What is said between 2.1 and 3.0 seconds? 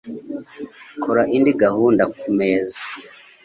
kumeza